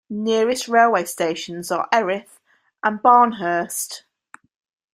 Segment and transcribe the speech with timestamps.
[0.09, 2.39] Nearest Railway stations are Erith
[2.83, 4.05] and Barnehurst.